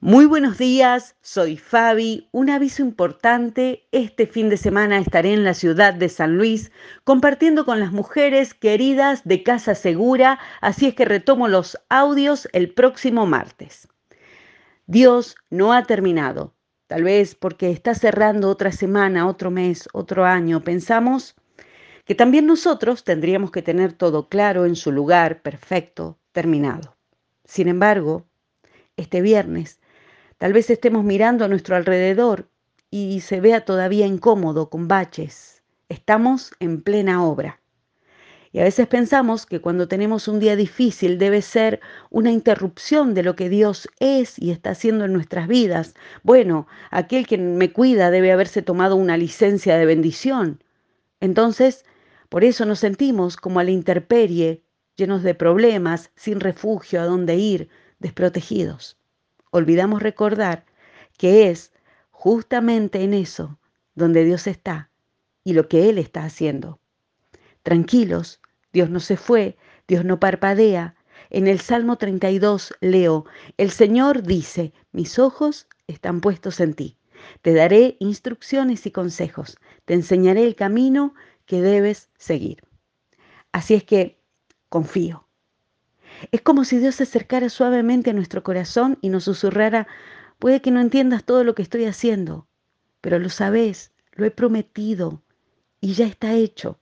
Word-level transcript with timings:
Muy 0.00 0.26
buenos 0.26 0.58
días, 0.58 1.16
soy 1.22 1.56
Fabi. 1.56 2.28
Un 2.30 2.50
aviso 2.50 2.82
importante, 2.82 3.88
este 3.90 4.28
fin 4.28 4.48
de 4.48 4.56
semana 4.56 4.98
estaré 4.98 5.32
en 5.32 5.42
la 5.42 5.54
ciudad 5.54 5.92
de 5.92 6.08
San 6.08 6.36
Luis 6.36 6.70
compartiendo 7.02 7.64
con 7.64 7.80
las 7.80 7.90
mujeres 7.90 8.54
queridas 8.54 9.24
de 9.24 9.42
Casa 9.42 9.74
Segura, 9.74 10.38
así 10.60 10.86
es 10.86 10.94
que 10.94 11.04
retomo 11.04 11.48
los 11.48 11.80
audios 11.88 12.48
el 12.52 12.72
próximo 12.72 13.26
martes. 13.26 13.88
Dios 14.86 15.34
no 15.50 15.72
ha 15.72 15.82
terminado, 15.82 16.54
tal 16.86 17.02
vez 17.02 17.34
porque 17.34 17.72
está 17.72 17.92
cerrando 17.96 18.50
otra 18.50 18.70
semana, 18.70 19.26
otro 19.26 19.50
mes, 19.50 19.88
otro 19.92 20.24
año. 20.24 20.62
Pensamos 20.62 21.34
que 22.04 22.14
también 22.14 22.46
nosotros 22.46 23.02
tendríamos 23.02 23.50
que 23.50 23.62
tener 23.62 23.94
todo 23.94 24.28
claro 24.28 24.64
en 24.64 24.76
su 24.76 24.92
lugar, 24.92 25.42
perfecto, 25.42 26.20
terminado. 26.30 26.96
Sin 27.44 27.66
embargo, 27.66 28.28
este 28.96 29.22
viernes 29.22 29.80
Tal 30.38 30.52
vez 30.52 30.70
estemos 30.70 31.02
mirando 31.02 31.44
a 31.44 31.48
nuestro 31.48 31.74
alrededor 31.74 32.48
y 32.92 33.22
se 33.22 33.40
vea 33.40 33.64
todavía 33.64 34.06
incómodo, 34.06 34.70
con 34.70 34.86
baches. 34.86 35.64
Estamos 35.88 36.52
en 36.60 36.80
plena 36.80 37.24
obra. 37.24 37.60
Y 38.52 38.60
a 38.60 38.62
veces 38.62 38.86
pensamos 38.86 39.46
que 39.46 39.60
cuando 39.60 39.88
tenemos 39.88 40.28
un 40.28 40.38
día 40.38 40.54
difícil 40.54 41.18
debe 41.18 41.42
ser 41.42 41.80
una 42.10 42.30
interrupción 42.30 43.14
de 43.14 43.24
lo 43.24 43.34
que 43.34 43.48
Dios 43.48 43.88
es 43.98 44.38
y 44.38 44.52
está 44.52 44.70
haciendo 44.70 45.06
en 45.06 45.12
nuestras 45.12 45.48
vidas. 45.48 45.94
Bueno, 46.22 46.68
aquel 46.92 47.26
que 47.26 47.36
me 47.36 47.72
cuida 47.72 48.12
debe 48.12 48.30
haberse 48.30 48.62
tomado 48.62 48.94
una 48.94 49.16
licencia 49.16 49.76
de 49.76 49.86
bendición. 49.86 50.62
Entonces, 51.18 51.84
por 52.28 52.44
eso 52.44 52.64
nos 52.64 52.78
sentimos 52.78 53.36
como 53.36 53.58
a 53.58 53.64
la 53.64 53.72
intemperie, 53.72 54.62
llenos 54.94 55.24
de 55.24 55.34
problemas, 55.34 56.12
sin 56.14 56.38
refugio 56.38 57.00
a 57.00 57.06
dónde 57.06 57.34
ir, 57.34 57.68
desprotegidos 57.98 58.97
olvidamos 59.50 60.02
recordar 60.02 60.64
que 61.16 61.50
es 61.50 61.72
justamente 62.10 63.02
en 63.02 63.14
eso 63.14 63.58
donde 63.94 64.24
Dios 64.24 64.46
está 64.46 64.90
y 65.44 65.52
lo 65.52 65.68
que 65.68 65.88
Él 65.88 65.98
está 65.98 66.24
haciendo. 66.24 66.80
Tranquilos, 67.62 68.40
Dios 68.72 68.90
no 68.90 69.00
se 69.00 69.16
fue, 69.16 69.56
Dios 69.86 70.04
no 70.04 70.20
parpadea. 70.20 70.94
En 71.30 71.46
el 71.46 71.60
Salmo 71.60 71.96
32 71.96 72.74
leo, 72.80 73.26
el 73.56 73.70
Señor 73.70 74.22
dice, 74.22 74.72
mis 74.92 75.18
ojos 75.18 75.66
están 75.86 76.20
puestos 76.20 76.60
en 76.60 76.74
ti. 76.74 76.96
Te 77.42 77.52
daré 77.52 77.96
instrucciones 78.00 78.86
y 78.86 78.90
consejos, 78.90 79.58
te 79.84 79.94
enseñaré 79.94 80.44
el 80.44 80.54
camino 80.54 81.14
que 81.46 81.60
debes 81.60 82.10
seguir. 82.16 82.62
Así 83.52 83.74
es 83.74 83.84
que 83.84 84.20
confío, 84.68 85.27
es 86.32 86.40
como 86.40 86.64
si 86.64 86.78
Dios 86.78 86.96
se 86.96 87.04
acercara 87.04 87.48
suavemente 87.48 88.10
a 88.10 88.14
nuestro 88.14 88.42
corazón 88.42 88.98
y 89.00 89.08
nos 89.08 89.24
susurrara, 89.24 89.86
puede 90.38 90.60
que 90.60 90.70
no 90.70 90.80
entiendas 90.80 91.24
todo 91.24 91.44
lo 91.44 91.54
que 91.54 91.62
estoy 91.62 91.84
haciendo, 91.84 92.46
pero 93.00 93.18
lo 93.18 93.28
sabes, 93.28 93.92
lo 94.12 94.24
he 94.24 94.30
prometido 94.30 95.22
y 95.80 95.94
ya 95.94 96.06
está 96.06 96.34
hecho. 96.34 96.78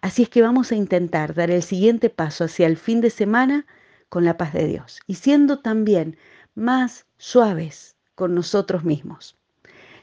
Así 0.00 0.22
es 0.22 0.28
que 0.28 0.42
vamos 0.42 0.72
a 0.72 0.76
intentar 0.76 1.34
dar 1.34 1.50
el 1.50 1.62
siguiente 1.62 2.10
paso 2.10 2.44
hacia 2.44 2.66
el 2.66 2.76
fin 2.76 3.00
de 3.00 3.10
semana 3.10 3.66
con 4.08 4.24
la 4.24 4.36
paz 4.36 4.52
de 4.52 4.66
Dios 4.66 5.00
y 5.06 5.14
siendo 5.14 5.58
también 5.58 6.16
más 6.54 7.06
suaves 7.18 7.96
con 8.14 8.34
nosotros 8.34 8.84
mismos. 8.84 9.36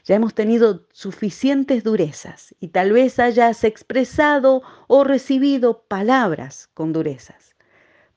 Ya 0.04 0.16
hemos 0.16 0.34
tenido 0.34 0.86
suficientes 0.92 1.82
durezas 1.82 2.54
y 2.60 2.68
tal 2.68 2.92
vez 2.92 3.18
hayas 3.18 3.64
expresado 3.64 4.62
o 4.86 5.02
recibido 5.02 5.84
palabras 5.88 6.68
con 6.74 6.92
durezas. 6.92 7.53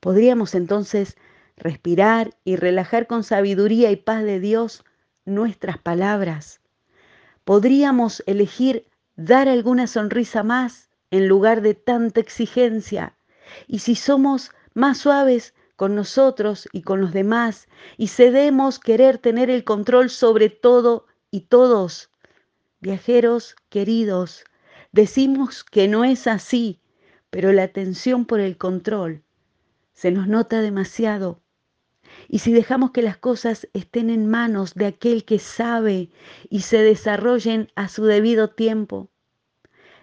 Podríamos 0.00 0.54
entonces 0.54 1.16
respirar 1.56 2.36
y 2.44 2.56
relajar 2.56 3.06
con 3.06 3.24
sabiduría 3.24 3.90
y 3.90 3.96
paz 3.96 4.22
de 4.22 4.38
Dios 4.40 4.84
nuestras 5.24 5.78
palabras. 5.78 6.60
Podríamos 7.44 8.22
elegir 8.26 8.86
dar 9.16 9.48
alguna 9.48 9.86
sonrisa 9.86 10.42
más 10.42 10.90
en 11.10 11.26
lugar 11.26 11.62
de 11.62 11.74
tanta 11.74 12.20
exigencia. 12.20 13.16
Y 13.66 13.80
si 13.80 13.96
somos 13.96 14.52
más 14.74 14.98
suaves 14.98 15.54
con 15.74 15.94
nosotros 15.94 16.68
y 16.72 16.82
con 16.82 17.00
los 17.00 17.12
demás 17.12 17.68
y 17.96 18.08
cedemos 18.08 18.78
querer 18.78 19.18
tener 19.18 19.50
el 19.50 19.64
control 19.64 20.10
sobre 20.10 20.50
todo 20.50 21.06
y 21.30 21.42
todos, 21.42 22.10
viajeros 22.80 23.56
queridos, 23.68 24.44
decimos 24.92 25.64
que 25.64 25.88
no 25.88 26.04
es 26.04 26.26
así, 26.26 26.80
pero 27.30 27.52
la 27.52 27.64
atención 27.64 28.24
por 28.24 28.40
el 28.40 28.56
control 28.56 29.24
se 29.98 30.12
nos 30.12 30.28
nota 30.28 30.60
demasiado. 30.60 31.42
Y 32.28 32.38
si 32.38 32.52
dejamos 32.52 32.92
que 32.92 33.02
las 33.02 33.16
cosas 33.16 33.68
estén 33.72 34.10
en 34.10 34.28
manos 34.28 34.74
de 34.74 34.86
aquel 34.86 35.24
que 35.24 35.40
sabe 35.40 36.12
y 36.48 36.60
se 36.60 36.78
desarrollen 36.78 37.72
a 37.74 37.88
su 37.88 38.04
debido 38.04 38.48
tiempo. 38.48 39.10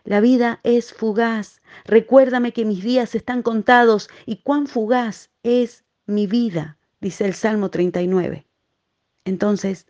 La 0.04 0.20
vida 0.20 0.60
es 0.64 0.92
fugaz. 0.94 1.62
Recuérdame 1.86 2.52
que 2.52 2.66
mis 2.66 2.84
días 2.84 3.16
están 3.16 3.42
contados 3.42 4.10
y 4.26 4.42
cuán 4.42 4.68
fugaz 4.68 5.30
es 5.44 5.86
mi 6.06 6.28
vida, 6.28 6.78
dice 7.00 7.24
el 7.24 7.34
Salmo 7.34 7.70
39. 7.70 8.46
Entonces, 9.24 9.88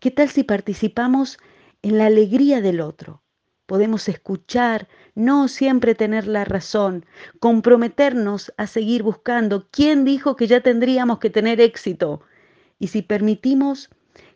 ¿qué 0.00 0.10
tal 0.10 0.28
si 0.28 0.44
participamos 0.44 1.38
en 1.80 1.96
la 1.96 2.04
alegría 2.04 2.60
del 2.60 2.82
otro? 2.82 3.22
Podemos 3.70 4.08
escuchar, 4.08 4.88
no 5.14 5.46
siempre 5.46 5.94
tener 5.94 6.26
la 6.26 6.44
razón, 6.44 7.06
comprometernos 7.38 8.52
a 8.56 8.66
seguir 8.66 9.04
buscando. 9.04 9.68
¿Quién 9.70 10.04
dijo 10.04 10.34
que 10.34 10.48
ya 10.48 10.60
tendríamos 10.60 11.20
que 11.20 11.30
tener 11.30 11.60
éxito? 11.60 12.20
Y 12.80 12.88
si 12.88 13.02
permitimos 13.02 13.88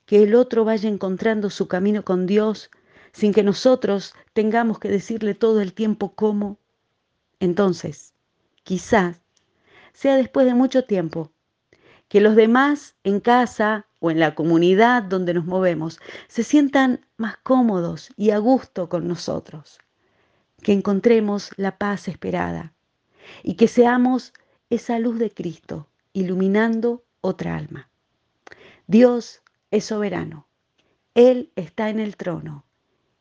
que 0.07 0.23
el 0.23 0.37
otro 0.37 0.65
vaya 0.65 0.89
encontrando 0.89 1.51
su 1.51 1.67
camino 1.67 2.05
con 2.05 2.27
Dios, 2.27 2.71
sin 3.11 3.33
que 3.33 3.43
nosotros 3.43 4.15
tengamos 4.35 4.79
que 4.79 4.89
decirle 4.89 5.35
todo 5.35 5.61
el 5.61 5.73
tiempo 5.73 6.15
cómo, 6.15 6.61
entonces, 7.41 8.15
quizás 8.63 9.21
sea 9.93 10.17
después 10.17 10.47
de 10.47 10.55
mucho 10.55 10.85
tiempo 10.85 11.33
que 12.07 12.21
los 12.21 12.37
demás 12.37 12.95
en 13.03 13.19
casa 13.19 13.89
o 14.05 14.11
en 14.11 14.21
la 14.21 14.35
comunidad 14.35 15.03
donde 15.03 15.33
nos 15.33 15.47
movemos 15.47 15.99
se 16.29 16.45
sientan 16.45 17.07
más 17.17 17.39
cómodos 17.39 18.11
y 18.19 18.33
a 18.33 18.39
gusto 18.39 18.91
con 18.91 19.09
nosotros, 19.09 19.79
que 20.63 20.73
encontremos 20.73 21.53
la 21.57 21.79
paz 21.79 22.07
esperada 22.07 22.75
y 23.43 23.55
que 23.55 23.67
seamos 23.67 24.35
esa 24.69 24.99
luz 24.99 25.19
de 25.19 25.31
Cristo 25.31 25.89
iluminando 26.13 27.03
otra 27.23 27.57
alma. 27.57 27.89
Dios 28.87 29.41
es 29.71 29.87
soberano, 29.87 30.49
Él 31.15 31.51
está 31.57 31.89
en 31.89 31.99
el 31.99 32.19
trono 32.19 32.67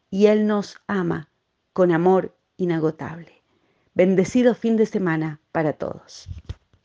y 0.09 0.25
Él 0.25 0.47
nos 0.47 0.81
ama 0.87 1.29
con 1.71 1.93
amor 1.93 2.35
inagotable. 2.57 3.41
Bendecido 3.93 4.53
fin 4.53 4.75
de 4.75 4.85
semana 4.85 5.39
para 5.53 5.71
todos. 5.71 6.27